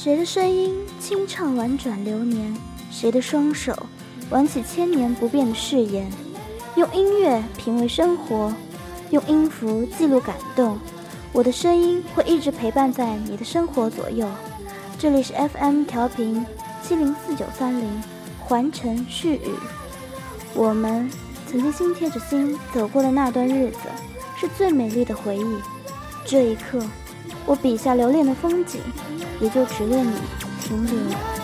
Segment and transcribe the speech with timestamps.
[0.00, 2.56] 谁的声音清唱婉转流年？
[2.88, 3.76] 谁的双手
[4.30, 6.08] 挽起千年不变的誓言？
[6.76, 8.54] 用音乐品味生活，
[9.10, 10.78] 用音符记录感动。
[11.32, 14.24] 我的声音会一直陪伴在你的生活左右。
[15.00, 16.46] 这里是 FM 调频
[16.80, 18.00] 七零四九三零，
[18.38, 19.50] 环城絮语。
[20.54, 21.10] 我们
[21.50, 23.78] 曾经心贴着心走过的那段日子，
[24.36, 25.56] 是最美丽的回忆。
[26.24, 26.80] 这一刻，
[27.44, 28.80] 我笔下留恋的风景，
[29.40, 30.12] 也就只恋你
[30.60, 31.37] 停留。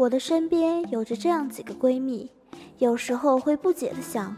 [0.00, 2.30] 我的身边有着这样几个闺蜜，
[2.78, 4.34] 有时候会不解的想，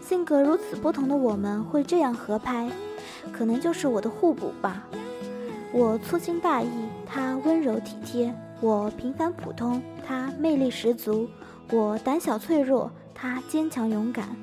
[0.00, 2.70] 性格如此不同的我们会这样合拍，
[3.30, 4.88] 可能就是我的互补吧。
[5.70, 6.70] 我粗心大意，
[7.06, 11.26] 她温柔体贴；我平凡普通，她魅力十足；
[11.70, 14.34] 我胆小脆弱，她坚强勇敢。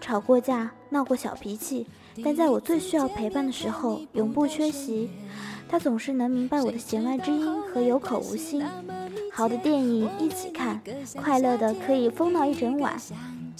[0.00, 1.86] 吵过架，闹过小脾气，
[2.24, 5.08] 但在我最需要陪伴的时候，永不缺席。
[5.68, 8.62] 他总是能明白我的弦外之音和有口无心。
[9.32, 10.78] 好的电影一起看，
[11.16, 12.94] 快乐的可以疯闹一整晚，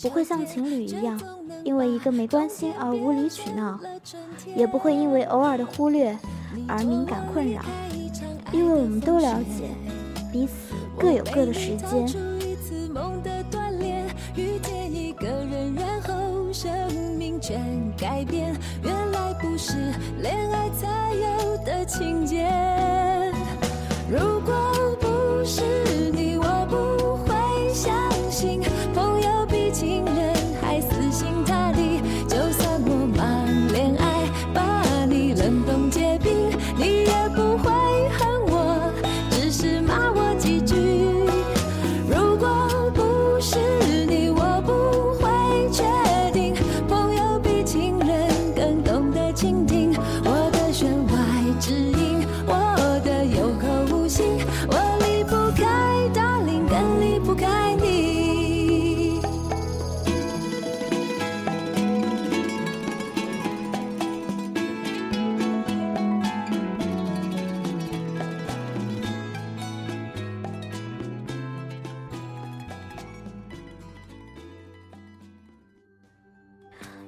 [0.02, 1.18] 不会像情侣一样，
[1.64, 3.80] 因为一个没关心而无理取闹，
[4.54, 6.14] 也不会因为偶尔的忽略
[6.68, 7.62] 而敏感困扰，
[8.52, 9.70] 因为我们都了解
[10.30, 12.06] 彼此各有各的时间。
[16.62, 16.70] 生
[17.18, 17.60] 命全
[17.98, 19.72] 改变原来不是
[20.20, 22.46] 恋爱才有的情节。
[57.00, 59.20] 离不开你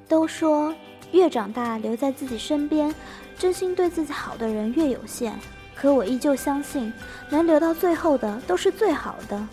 [0.06, 0.72] 都说
[1.12, 2.94] 越长大，留在自己身边，
[3.36, 5.34] 真心对自己好的人越有限。
[5.74, 6.92] 可我依旧相信，
[7.28, 9.48] 能留到最后的都是最好的。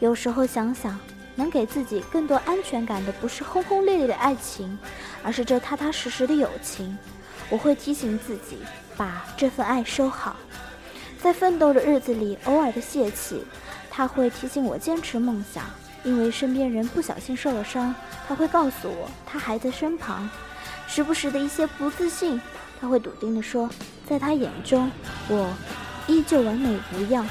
[0.00, 0.98] 有时候想想，
[1.34, 4.78] 能给自己更多安全感的，不是轰轰烈烈的爱情，
[5.22, 6.96] 而是这踏踏实实的友情。
[7.50, 8.58] 我会提醒自己，
[8.96, 10.36] 把这份爱收好。
[11.22, 13.44] 在奋斗的日子里，偶尔的泄气，
[13.90, 15.64] 他会提醒我坚持梦想。
[16.02, 17.94] 因为身边人不小心受了伤，
[18.26, 20.30] 他会告诉我他还在身旁。
[20.86, 22.40] 时不时的一些不自信，
[22.80, 23.68] 他会笃定地说，
[24.08, 24.90] 在他眼中，
[25.28, 25.52] 我
[26.06, 27.28] 依旧完美无恙。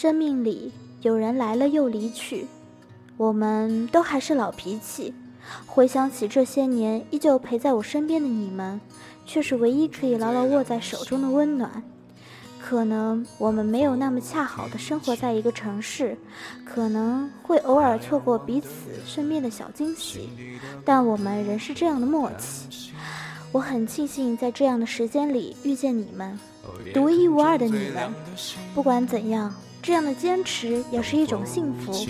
[0.00, 2.46] 生命里有人来了又离去，
[3.16, 5.12] 我们都还是老脾气。
[5.66, 8.80] 回想起这些年依旧陪在我身边的你们，
[9.26, 11.82] 却是唯一可以牢牢握在手中的温暖。
[12.60, 16.16] 可能我们没有那么恰好的生活在一个城市，
[16.64, 18.68] 可能会偶尔错过彼此
[19.04, 20.28] 身边的小惊喜，
[20.84, 22.92] 但我们仍是这样的默契。
[23.50, 26.38] 我很庆幸在这样的时间里遇见你们，
[26.94, 28.14] 独一无二的你们。
[28.76, 29.52] 不管怎样，
[29.88, 32.06] 这样的坚持也是一种幸福。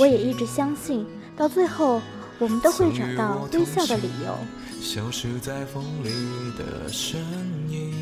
[0.00, 1.06] 我也一直相信，
[1.36, 2.02] 到最后。
[2.40, 4.36] 我们都会找到微笑的理由。
[4.80, 6.10] 消失在风里
[6.58, 7.20] 的身
[7.68, 7.92] 影，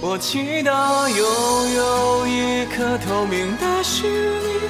[0.00, 1.18] 我祈祷拥
[1.76, 4.60] 有一颗透明的心灵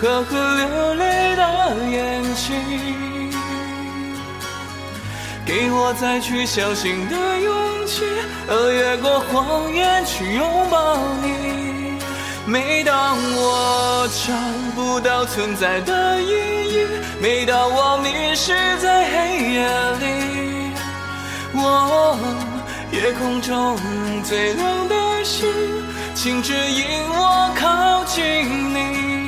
[0.00, 1.42] 和会流泪的
[1.90, 2.54] 眼睛，
[5.48, 8.04] 给我再去相信的勇气，
[8.46, 11.96] 而越过谎言去拥抱你。
[12.44, 14.34] 每当我找
[14.74, 16.86] 不到存在的意义，
[17.18, 19.66] 每当我迷失在黑夜
[20.00, 20.70] 里，
[21.54, 22.18] 我
[22.92, 23.78] 夜空中
[24.24, 25.48] 最亮的星，
[26.14, 28.22] 请指引我靠近
[28.74, 29.27] 你。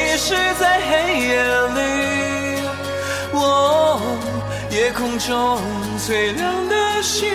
[0.23, 2.61] 是在黑夜里，
[3.33, 3.99] 我。
[4.69, 5.59] 夜空中
[5.97, 7.27] 最亮的星，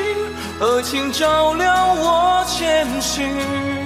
[0.60, 3.85] 而，请照亮我前行。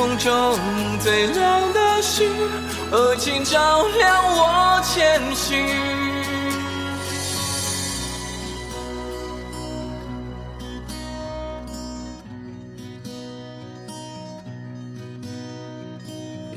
[0.00, 0.56] 空中
[0.98, 2.26] 最亮的星，
[2.90, 5.58] 哦，请照亮我前行。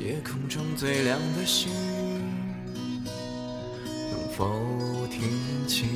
[0.00, 1.70] 夜空中最亮的星，
[4.10, 4.48] 能否
[5.10, 5.20] 听
[5.68, 5.86] 清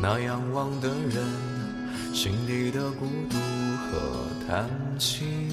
[0.00, 1.22] 那仰望的人
[2.16, 3.36] 心底的孤独
[3.76, 4.66] 和叹
[4.98, 5.52] 息？